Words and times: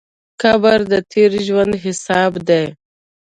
قبر 0.41 0.79
د 0.91 0.93
تېر 1.11 1.31
ژوند 1.47 1.73
حساب 1.83 2.33
دی. 2.47 2.65